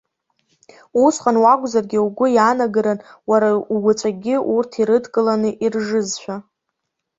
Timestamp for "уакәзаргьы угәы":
1.43-2.27